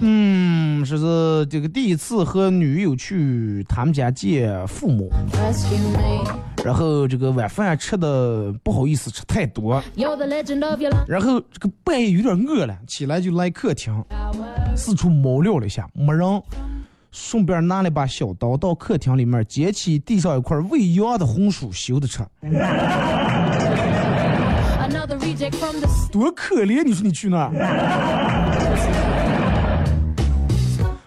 [0.00, 5.10] 嗯，说是这个第一次和女友去他们家见父母，
[6.62, 14.04] 然后这个晚饭吃的不好意思吃太多，然后这个半夜有点饿了，起来就来客厅，
[14.76, 16.42] 四处猫撩了一下，没人，
[17.16, 22.24] 顺便拿了把小刀到客厅里面捡起地上一块喂羊的红薯修的吃
[24.80, 26.82] ，Another reject from the s- 多可怜！
[26.82, 27.52] 你说你去那儿，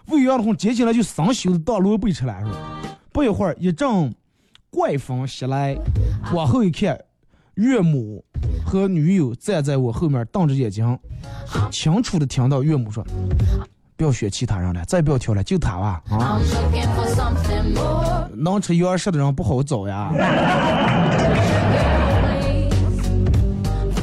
[0.05, 2.33] 喂羊的红捡起来就生修的当萝卜吃了？
[3.11, 4.15] 不一会儿一阵
[4.69, 5.77] 怪风袭来，
[6.33, 6.97] 往后一看，
[7.55, 8.23] 岳母
[8.65, 10.97] 和女友站在我后面瞪着眼睛，
[11.69, 13.05] 清楚的听到岳母说
[13.97, 16.03] ：“不要选其他人了，再不要挑了，就他吧.
[18.35, 20.11] 能吃羊食的人不好找呀。”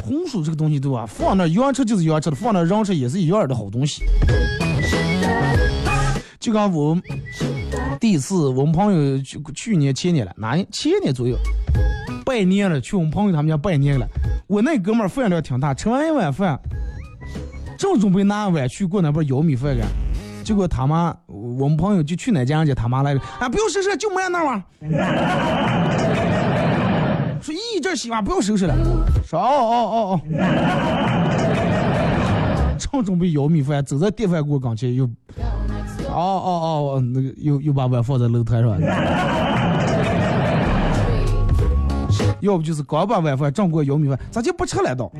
[0.03, 1.05] 红薯这个东西对吧？
[1.05, 4.03] 放那羊吃就是羊吃的，放那人吃也是一样的好东西。
[6.39, 6.97] 就刚我
[7.99, 11.37] 第一次，我们朋友去去年前年了，哪年前年左右，
[12.25, 14.05] 拜年了，去我们朋友他们家拜年了。
[14.47, 16.59] 我那哥们儿饭量挺大，吃完一碗饭，
[17.77, 19.85] 正准备拿碗去过那边舀米饭干，
[20.43, 24.63] 结果他妈，我们朋友就去哪家人家他妈来了，啊，不用收拾，就没那碗。
[27.41, 28.75] 说咦，这洗碗不用收拾了。
[29.25, 30.21] 说哦哦哦哦，
[32.77, 35.05] 正准备舀米饭，走在电饭锅跟前又，
[36.09, 38.79] 哦哦哦，那个又又把碗放在楼台上。
[42.41, 45.11] 要不就是刚把晚饭正过舀米饭，咋就不吃了都？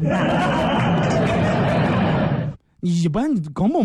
[2.85, 3.83] 一般根本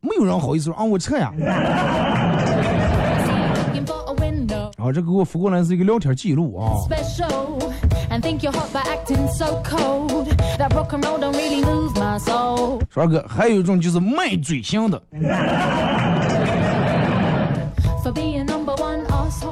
[0.00, 1.32] 没有人好意思让我撤呀。
[4.76, 6.72] 然后，这给我发过来是一个聊天记录啊。
[12.90, 15.00] 帅哥，还有一种就是卖嘴香的。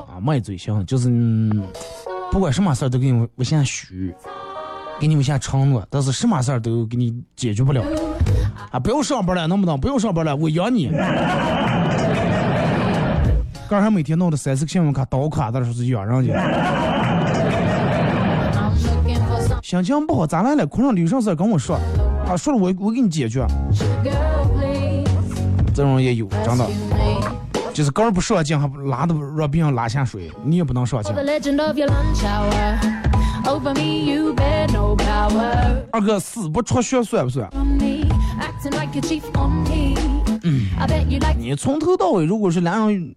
[0.06, 1.62] 啊，卖嘴香就是嗯
[2.32, 4.14] 不管什么事儿都给你们先许，
[4.98, 7.82] 给你们先承诺，但是什么事儿都给你解决不了。
[8.70, 10.36] 啊，不用上班了，能不能不用上班了？
[10.36, 10.90] 我养你。
[13.68, 16.32] 刚才每天弄的三四个信用卡倒卡，的时候养人去。
[19.62, 20.66] 心情不好，咋来了？
[20.66, 21.78] 空上有上色跟我说，
[22.26, 23.46] 啊，说了我我给你解决。
[25.74, 26.66] 这种也有，真的，
[27.74, 31.14] 就是刚不上镜还拉的让别人拉下水，你也不能上镜。
[35.92, 37.48] 二哥死不出血算不算？
[41.38, 43.14] 你从头到尾，如果是男人.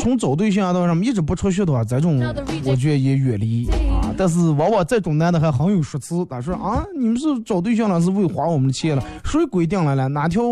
[0.00, 2.18] 从找对象到什么一直不出去的话，这种
[2.64, 4.12] 我觉得也远离啊。
[4.16, 10.08] 但是往往这种男的还很有说辞，他说啊，你们是找对象了，是为花我们的钱了，谁规定了呢？
[10.08, 10.42] 哪条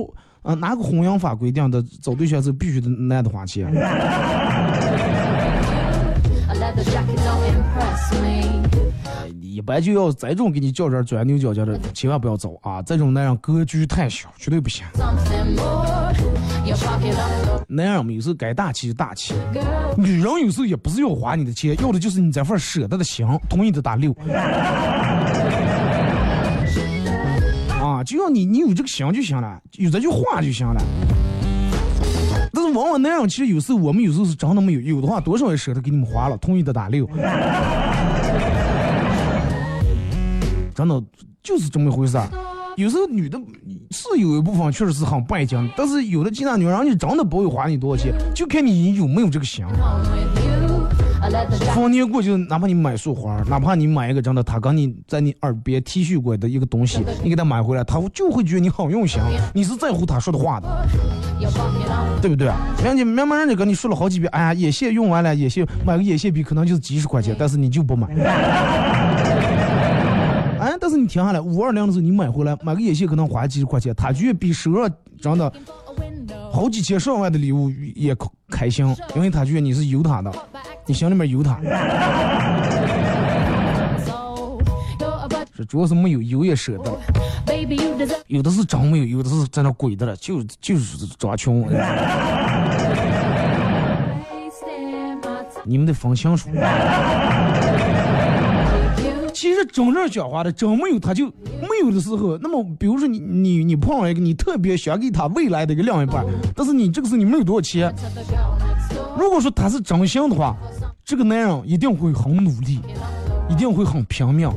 [0.43, 3.73] 啊哪个婚姻法规定的找对象是必须的男的花钱？
[9.57, 12.83] 一般就要这种给你较真钻牛角尖的，千万不要找啊！
[12.83, 14.85] 这种男人格局太小，绝对不行。
[17.67, 19.33] 男人嘛，有时候该大气就大气，
[19.97, 24.15] 女人有时候也不是要花你的钱，要的就是你这份舍得的心，同意的打六。
[27.81, 30.83] 啊，就要你你有这个心就行了，有这句话就行了。
[32.53, 37.09] 但是往往男人其实有时候我们有时候是真的没有，有的话多少也舍得给你们花了，同意的打六。
[40.77, 41.03] 真的
[41.43, 42.29] 就是这么回事儿。
[42.77, 43.41] 有时候女的
[43.91, 49.65] 是有一部分确实是很拜金，但是有的其他女人家真的不会花你多少钱，就看你有没有这个心。
[51.75, 59.21] 逢年过节，哪怕你买束花，哪怕你买一个真的，他跟你在你耳边 T 恤过的一个东西，你给他买回来，他就会觉得你很用心，
[59.55, 60.69] 你是在乎他说的话的
[62.21, 62.49] 对不对？
[62.85, 68.07] 人家明明人家跟你说了好几遍，哎呀，眼线用完了，眼线买个眼线笔可能就是几十块钱，但是你就不买。
[70.67, 74.91] 哎，但是你停下来，五二零的时候你买回来，买个眼线可能花几十块钱，他觉得比手上
[75.21, 75.53] 真的
[76.53, 78.13] 好几千上万的礼物也
[78.51, 80.33] 开心，因为他觉得你是有他的，
[80.85, 81.61] 你心里面有他。
[81.63, 81.71] acting
[84.05, 84.59] so.
[84.99, 86.91] You're a bud, 是主要是没有有也舍得，
[88.27, 91.65] 有的是真没有，有的是在那鬼的了，就就是装穷。
[95.65, 96.51] 你们得分清楚。
[99.67, 107.93] 真正讲话的真没有，他就没有的时候，那么比如说你你你碰上一个你特别想给他未来的一个另一半，但是你这个时候你没有多少钱，
[109.19, 110.57] 如果说他是真心的话，
[111.05, 112.81] 这个男人一定会很努力，
[113.49, 114.49] 一定会很拼命，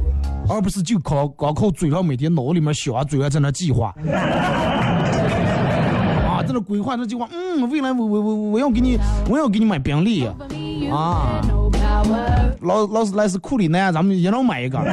[0.47, 3.93] 而不是就靠光靠嘴上每天脑里面想啊，嘴上在那计划。
[6.27, 8.97] 啊，在那规划这计划，嗯，未来我我我我要给你，
[9.29, 10.27] 我要给你买宾利
[10.89, 12.67] ，For Ah.
[12.67, 14.77] 劳劳斯莱斯库里南，咱们也能买一个。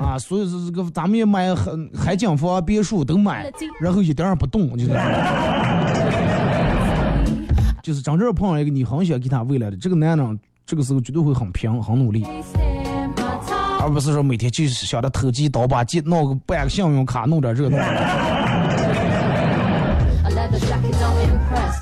[0.00, 4.90] 啊，所以说这个咱们也买海海景房、别墅都买，然后一点儿也不动，就是，
[7.82, 12.26] 就是真正碰上一个你很想给他未来的这个男人，这个时候绝对会很拼、很努力.
[13.80, 17.70] 而不是说每天就是想着投机倒把，借弄个办个信用卡，弄点这个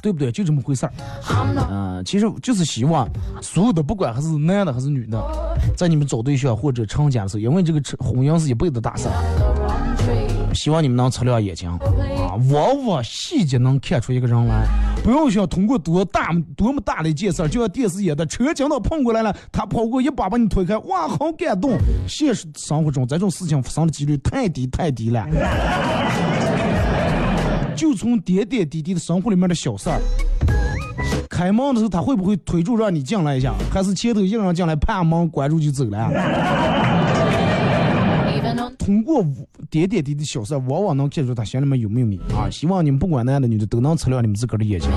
[0.07, 0.31] 对不对？
[0.31, 0.93] 就这么回事儿。
[1.69, 3.09] 嗯、其实就是希望
[3.43, 5.21] 所有的，不管还是男的还是女的，
[5.77, 9.09] 在你们找对象或者成家的时候，因为这个婚姻是一辈子大事，
[10.55, 14.65] 希望你们能擦亮眼睛啊，往往细节能看出一个人来。
[15.03, 21.77] 不要想通过多大多么大的一件事，就像电视演的，车经到碰过来了，他跑过一把把你推开，哇，好感动。
[22.07, 25.27] 现实生活中这种事情发生的几率太低太低了。
[27.77, 30.01] 就从点点滴滴的生活里面的小事儿。
[31.29, 36.11] 开门的时候，他会不会推住让你进来一下，还是前头一个人进来，啪门关住就走了？
[38.79, 39.25] 通过
[39.69, 42.49] 点点滴滴小事儿，往往能看出他心里面有没有你啊！
[42.49, 44.89] 希望你们不管男的女的，都能擦亮你们自个儿的眼睛，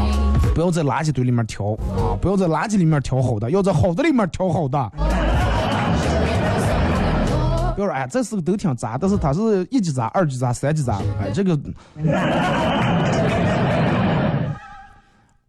[0.54, 2.14] 不要在垃圾堆里面挑啊！
[2.22, 4.78] 不要在垃圾里面挑好的，要在好的里面挑好的。
[7.80, 11.58] 不要说哎，这四个都挺杂，但是他是一级杂、二级杂、三级杂，哎，这个。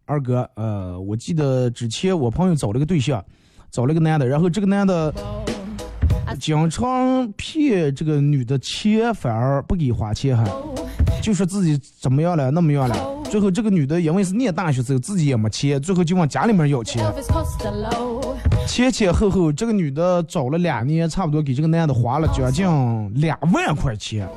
[0.07, 3.25] 二哥，呃，我记得之前我朋友找了个对象，
[3.71, 5.13] 找了个男的，然后这个男的
[6.39, 10.45] 经常骗这个女的钱，反而不给花钱，还
[11.21, 12.97] 就说自己怎么样了，那么样了。
[13.25, 17.05] 最后这个女的因为是念大学时候自己也没钱，最后就往家里面要钱。
[18.67, 22.67] 前前后后，这个女的找了两年，差不多给这个男的花了将近
[23.15, 24.29] 两万块钱。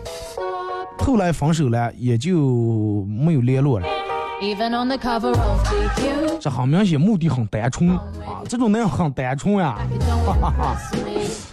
[0.97, 3.88] 后来分手了，也就没有联络了。
[6.39, 8.01] 这很明显目的很单纯啊，
[8.49, 9.78] 这种男人很单纯呀.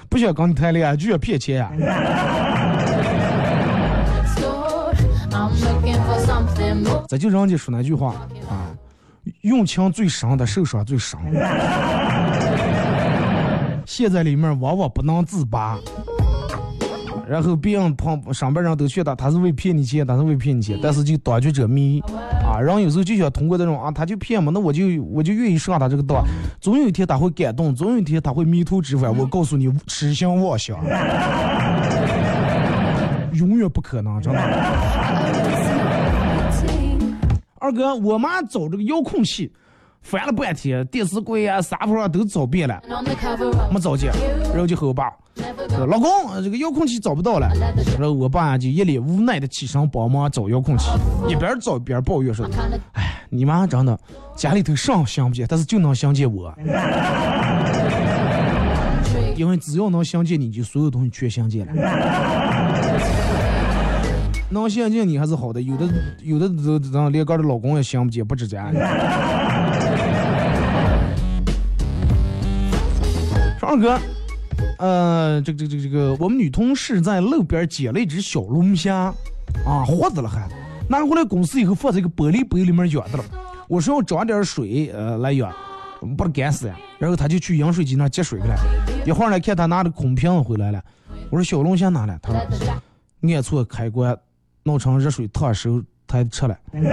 [0.08, 1.70] 不想跟你谈恋爱就想骗钱呀、
[6.74, 7.04] more.
[7.08, 8.14] 这就人家说那句话
[8.48, 8.74] 啊，
[9.42, 11.18] 用情最深的受伤最深。
[13.90, 15.76] 陷在里面往往不能自拔，
[17.28, 22.00] 然后别人旁上边人都劝他他是为骗你钱，他是为骗你钱，但是就当局者迷。
[22.46, 26.24] 啊，人有时候就想通过这种啊，他就骗嘛，那我就我就愿意上他这个当，
[26.60, 29.12] 总有一天他会感动，总有一天他会迷途知返。
[29.18, 30.78] 我告诉你，痴心妄想，
[33.34, 34.40] 永远不可能，真的。
[37.58, 39.52] 二哥，我妈找这个遥控器，
[40.02, 42.80] 翻了半天，电视柜啊、沙发上都找遍了
[43.70, 44.10] 没找见。
[44.50, 45.08] 然后就和我爸
[45.68, 47.48] 说：“老公，呃这个遥控器找不到了。”
[47.98, 50.90] 然后我爸就一脸无奈的起身帮忙找遥控器，
[51.28, 52.54] 一边找一边抱怨说 of：“
[53.28, 53.96] 你妈真的
[54.34, 56.52] 家里头上想不见，但是就能相见我，
[59.36, 61.72] 因为只要能相见你，就所有东西全相见了。”
[64.52, 65.88] 能相见你还是好的，有的
[66.22, 68.68] 有的都让连个的老公也相不见不知家。
[73.70, 73.96] 二哥，
[74.78, 79.14] 呃，这个这个这个这个，我们女同事在路边捡了一只小龙虾，
[79.64, 80.48] 啊，活着了还，
[80.88, 83.24] 拿回来公司以后放在一个玻璃杯里面养着了。
[83.68, 85.54] 我说要装点水，呃，来养，
[86.18, 86.74] 把它干死呀。
[86.98, 88.56] 然后他就去饮水机那接水去了，
[89.06, 90.82] 一会儿呢，看他拿着空瓶子回来了。
[91.30, 92.18] 我说小龙虾哪了？
[92.20, 92.40] 他说
[93.22, 94.18] 按错开关，
[94.64, 96.58] 弄成热水烫手，他吃了。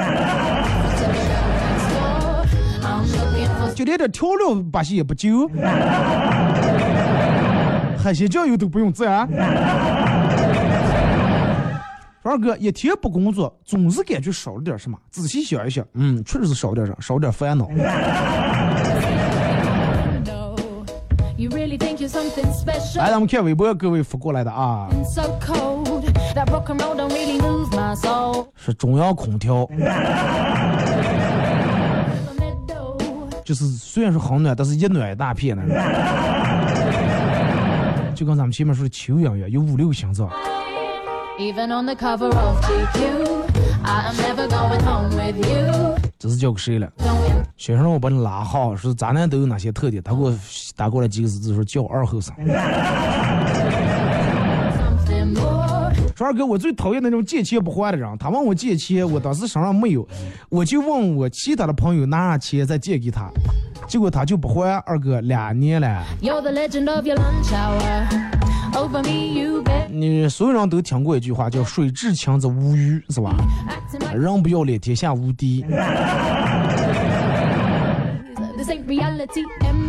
[3.76, 5.48] 就连点调料把戏也不就，
[7.98, 9.28] 海鲜酱油都不用蘸。
[12.24, 14.98] 二哥一天不工作，总是感觉少了点什么。
[15.10, 17.70] 仔细想一想，嗯，确实是少点啥，少点烦恼。
[22.96, 24.90] 来，咱们看微博各位发过来的啊。
[28.56, 29.66] 是中央空调，
[33.46, 35.64] 就是虽然是很暖，但是一暖一大片的。
[38.18, 40.28] 就跟咱们前面说的球一样，有五六个心脏。
[41.38, 43.46] Even on the cover of GQ,
[43.84, 45.96] I am never going home with you.
[46.18, 46.92] 这是交给谁了
[47.58, 50.02] 学生让我把你拉好，说咱俩都有哪些特点？
[50.02, 50.34] 他给我
[50.76, 52.34] 打过来几个字，说叫二后生。
[56.18, 58.18] 说二哥，我最讨厌那种借钱不还的人。
[58.18, 60.08] 他问我借钱，我当时身上没有，
[60.50, 63.30] 我就问我其他的朋友拿上钱再借给他，
[63.88, 64.82] 结果他就不还。
[64.88, 66.04] 二哥，两年了.
[69.92, 73.36] 你所有人都听过一句话叫“水至清则无鱼”，是吧？
[74.16, 75.64] 人不要脸，天下无敌。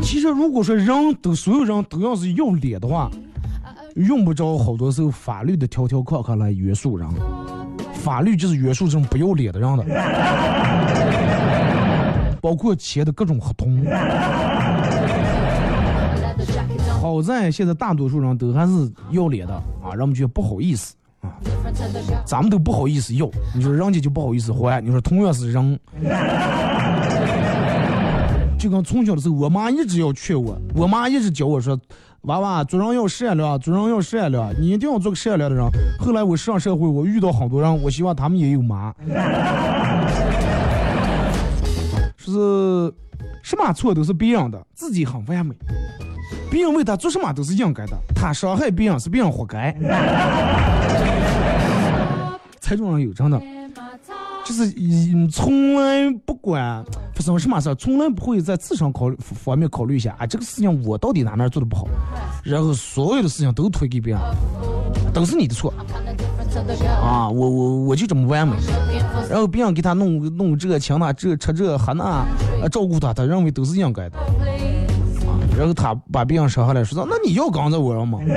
[0.02, 3.10] 其实如果说人都所有人都要是要脸的话，
[4.06, 7.08] 用不着好多时候法律的条条框框来约束人。
[7.94, 9.84] 法律就是约束这种不要脸的人的，
[12.40, 13.84] 包括签的各种合同。
[17.00, 21.34] 好在现在大多数人都还是要脸的啊，人们觉得不好意思啊.
[22.24, 25.80] 咱们都不好意思要，你说人家就不好意思还，你说同样是人。
[28.58, 31.78] 就跟从小的时候，我妈一直要劝我，我妈一直教我说，
[32.22, 35.64] 娃娃做人要善良，做人要善良，你一定要做个善良的人。
[35.98, 38.92] 后来我上社会，我遇到好多人，我希望他们也有妈，
[42.16, 42.94] 说是
[43.42, 45.54] 什么错都是别人的，自己很完美。
[46.50, 49.72] 别人为他做什么都是应该的，他伤害别人是别人活该。
[52.60, 53.40] 才中人有真的，
[54.48, 56.82] 就是嗯从来不管
[57.14, 61.86] 发生什么事，从来不会在自身考虑方面考虑一下啊，这个事情我到底哪哪做的不好，
[62.42, 64.22] 然后所有的事情都推给别人，
[65.12, 65.70] 都是你的错
[67.02, 68.56] 啊，我我我就这么完美，
[69.28, 72.26] 然后别人给他弄弄这请那这吃这喝那，啊
[72.72, 74.18] 照顾他，他认为都是应该的。
[74.18, 74.24] 啊，
[75.58, 78.18] 然后他把别人伤害了，说那你要刚着我上吗？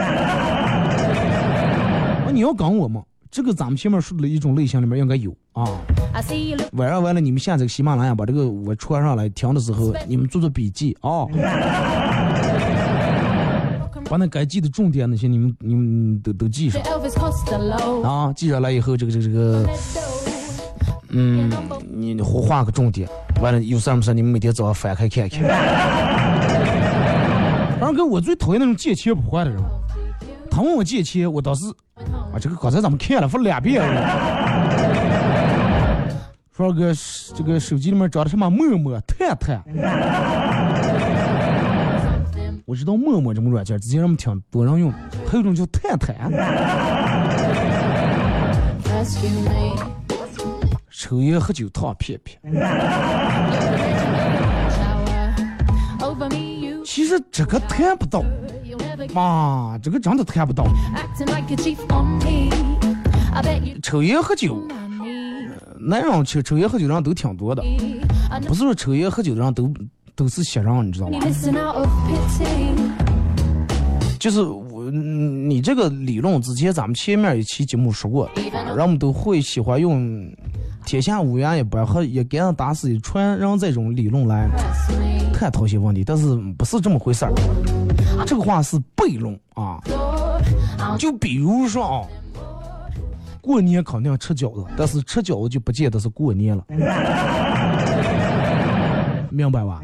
[2.27, 3.01] 啊，你要刚我吗？
[3.31, 5.67] 这个咱们前面说的一种类型里面应该有啊。
[6.73, 11.25] 晚上完了，你们下这个喜马拉雅把这个我传上来，听的时候你们做做笔记啊，
[14.09, 16.81] 把那该记的重点那些你们你们都都记上
[18.03, 19.65] 啊，记下来以后这个这个这个，
[21.09, 21.49] 嗯，
[21.89, 23.07] 你你画个重点，
[23.41, 25.41] 完了有事没事你们每天早上翻开看看。
[27.79, 29.59] 二哥，我最讨厌那种借钱不还的人。
[30.51, 34.90] 他问我借钱，我当时啊，这个刚才咱们看了，发两遍了。
[36.69, 36.91] 哥，
[37.33, 39.63] 这个手机里面装的什么陌陌、探探？
[42.65, 44.93] 我知道陌陌这种软件，最近人们挺多人用。
[45.27, 46.31] 还有种叫探探，
[50.89, 52.37] 抽烟喝酒烫屁屁。
[56.85, 58.23] 其实这个谈不到，
[59.19, 60.65] 啊，这个真的谈不到。
[63.81, 64.65] 抽烟喝酒。
[65.83, 67.63] 男人抽抽烟喝酒的人都挺多的，
[68.47, 69.73] 不是说抽烟喝酒的人都
[70.15, 71.19] 都是邪人，你知道吗.
[74.19, 78.31] 就是我，嗯你这个理论之前咱们前面一期节目说过，啊
[78.75, 80.31] 人们都会喜欢用
[80.85, 84.47] “天下乌鸦一般和一竿子打死一船人”这种理论来.
[85.33, 87.33] 探讨一些问题，但是不是这么回事儿。
[88.27, 89.79] 这个话是悖论啊。
[90.99, 92.05] 就比如说啊，
[93.41, 96.63] 过年肯定吃饺子，但是吃饺子就不见得是过年了，
[99.29, 99.81] 明白吧？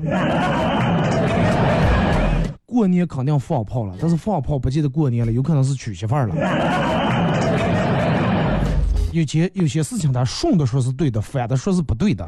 [2.65, 6.35] 过年肯定放炮了，但是放炮不见得过年了，有可能是娶媳妇儿了。
[9.11, 12.23] 有些有些事情他顺的说是对的，反的说是不对的。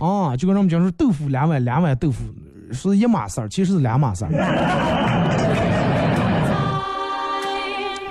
[0.00, 2.24] 啊，就跟人们讲说豆腐两碗，两碗豆腐
[2.72, 4.30] 是一码事儿，其实是两码事儿。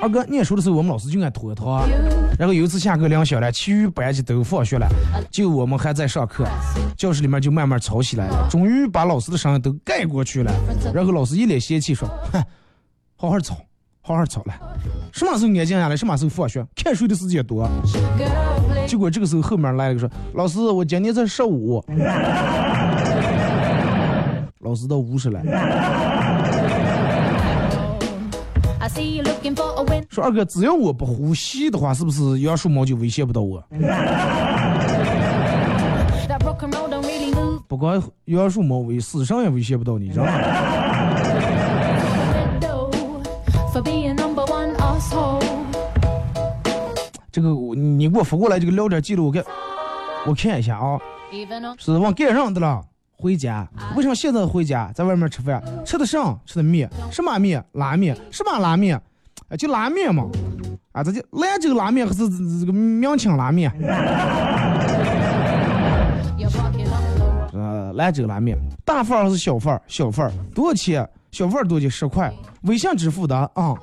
[0.06, 1.82] 二哥念书的时候，我们老师就爱拖堂，
[2.38, 4.88] 然后有一次下课铃响了，其余班级都放学了，
[5.32, 6.46] 就我们还在上课，
[6.96, 10.54] 教室里面就慢慢吵起来了，终于把老师的声音都盖过去了。
[10.94, 12.40] 然后老师一脸嫌弃说：“哼，
[13.16, 13.58] 好好吵，
[14.00, 14.54] 好好吵了，
[15.12, 17.68] 什么时候安静下来，什么时候放学，看书的时间多。”
[18.86, 21.84] 结果这个时候后面来了个说：“老师，我今年才十五。
[24.62, 25.42] ”老师都五十了。
[30.10, 33.64] 说二哥，只要我不呼吸的话，是不是杨树毛就威胁不到我？
[37.68, 40.32] 不光杨树毛威，死神也威胁不到你，知道吗.
[47.32, 49.44] 这个我你给我发过来这个聊天记录，我看
[50.26, 50.98] 我看一下啊，
[51.78, 52.82] 是往盖上的了。
[53.18, 54.92] 回家，为什么现在回家？
[54.94, 57.64] 在外面吃饭，吃的上，吃的面，什么面？
[57.74, 59.02] 拉面，什么拉面？
[59.50, 60.30] 啊，就拉面嘛。
[60.92, 63.70] 啊，这就兰州拉面还是这个明清拉面？
[67.52, 69.78] 呃，兰州拉面，大份还是小份？
[69.88, 71.06] 小份多少钱？
[71.32, 71.92] 小份多少钱？
[71.92, 73.76] 十块，微信支付的啊。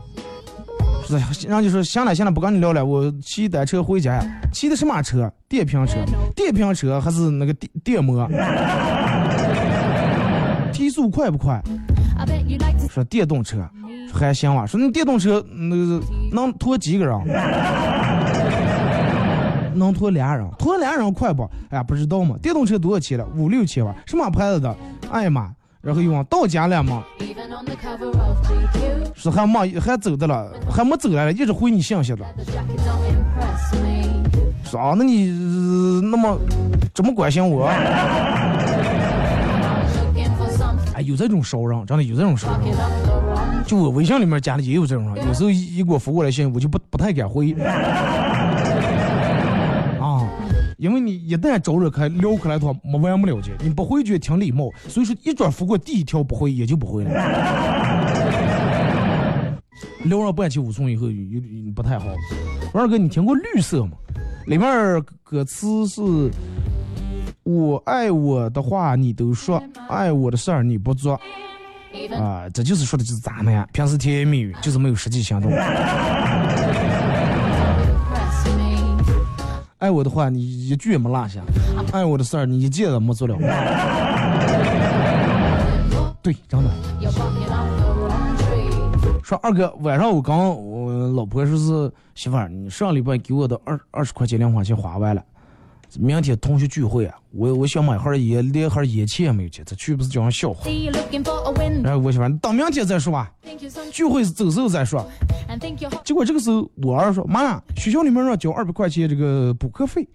[1.47, 4.41] 然后就说行了行了，不跟你聊了，我骑单车回家呀。
[4.51, 5.31] 骑的什么车？
[5.49, 5.97] 电瓶车，
[6.35, 8.27] 电瓶车还是那个电电摩？
[10.93, 11.59] 提速快不快
[12.91, 13.67] 说电动车，
[14.11, 14.67] 说还行吧。
[14.67, 15.99] 说那电动车那个
[16.31, 17.19] 能拖几个人？
[19.75, 21.51] 能拖俩人，拖俩人快不？
[21.71, 22.37] 哎呀，不知道嘛。
[22.43, 23.27] 电动车多少钱了？
[23.35, 23.95] 五六千吧。
[24.05, 24.77] 什么牌子的？
[25.11, 25.51] 哎呀妈！
[25.81, 27.03] 然后又往到家了嘛.
[29.15, 32.23] 是还没还走的了，还没走来了，一直回你信息的。
[32.37, 34.03] The jacket don't impress me.
[34.71, 36.39] 是啊，那你、呃那么
[36.93, 37.67] 怎么关心我？
[41.03, 42.61] 有这种熟人，真的有这种熟人。
[43.67, 47.53] 就我微信里面加的也有这种人，有时候一一给我发过来信，我就不不太敢回。
[50.01, 50.29] 啊，
[50.79, 57.11] 因为你一旦招惹开聊开来的话，没完没了去，你不回就挺礼貌，所以说一转发过第一条不回也就不回了。
[60.05, 62.07] 聊上半期五寸以后有有不太好。
[62.75, 63.93] 王二哥，你听过绿色吗？
[64.47, 66.01] 里面歌词是。
[67.45, 71.21] 我爱我的话你都说，爱我的事儿你不做。
[72.19, 75.53] 啊，这就是说的就是咱们呀，平时甜言蜜语，就是没有实际行动。
[79.79, 81.41] 爱我的话，你一句也没落下；
[81.93, 83.37] 爱我的事儿，你一件都没做了。
[86.23, 86.71] 对，真的。
[89.23, 95.23] 说二哥，晚上我刚我老婆说是媳妇儿，你上礼拜给我的二二十块钱零花钱花完了，
[95.99, 100.69] 明天同学聚会啊，我我想买盒烟，连盒烟钱也没有钱，这去不是叫人笑话。
[101.83, 103.31] 然后我媳妇儿，等明天再说吧
[103.91, 105.07] 聚会是走时候再说。
[106.05, 110.07] 结果这个时候我儿说，妈，学校里面让交二百块钱这个补课费。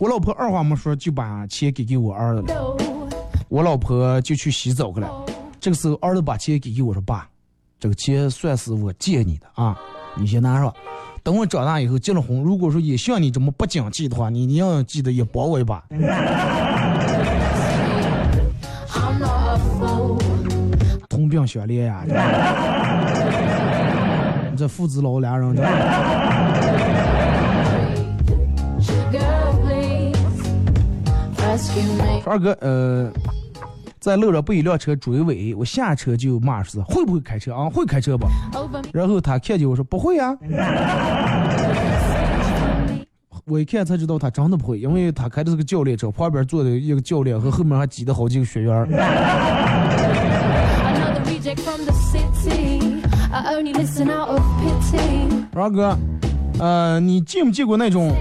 [0.00, 2.76] 我老婆二话没说就把钱给给我儿子了，
[3.48, 5.24] 我老婆就去洗澡去了。
[5.60, 7.28] 这个时候儿子把钱给给我说爸，
[7.78, 9.78] 这个钱算是我借你的啊，
[10.16, 10.74] 你先拿上。
[11.22, 15.82] 等我长大以后结了婚，如果说也像你这么不景气的话，你一定要记得也帮我一把。
[21.08, 22.02] 同病相怜呀、
[24.50, 25.54] 你这父子老俩人
[32.24, 33.10] 二哥，呃，
[34.00, 37.68] 在路上被一辆车追尾，我下车就骂是会不会开车啊？
[37.68, 38.26] 会开车不？
[38.92, 40.34] 然后他看见我说不会啊。
[43.44, 48.86] 我一看才知道他真的不会，因为他开的是个教练车，旁边坐的一个教练和后面还挤的好几个学员儿。
[50.86, 53.02] Another reject from the city.
[53.30, 55.44] I only listen out of pity.
[55.52, 55.98] 二哥，
[56.58, 58.16] 呃，你见没见过那种.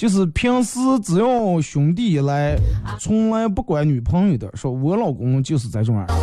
[0.00, 2.56] 就是平时只要兄弟来，
[2.98, 6.14] 从来不管女朋友的，说我老公就是这种样儿，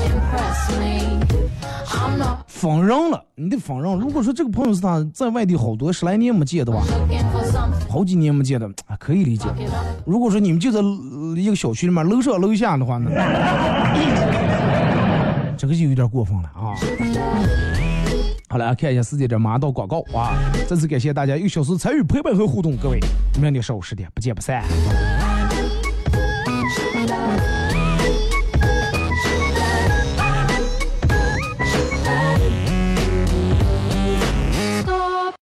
[2.47, 3.99] 放任了，你得放任。
[3.99, 6.84] 如果说这个朋友是他在外地好多十来年没见的话，
[7.88, 8.67] 好几年没见的，
[8.97, 9.45] 可以理解。
[10.07, 10.80] 如果说你们就在
[11.39, 13.11] 一个小区里面楼上楼下的话呢，
[15.55, 16.73] 这个就有点过分了啊。
[18.50, 20.39] 好了，看一下时间这，马上到广告啊！
[20.68, 22.98] 再次感谢大家一个小时参与陪伴和互动，各位，
[23.41, 24.64] 明天上午十点不见不散。